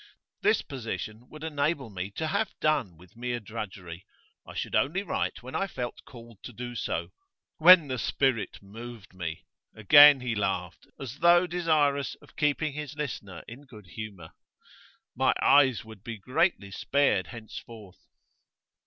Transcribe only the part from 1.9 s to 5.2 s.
me to have done with mere drudgery; I should only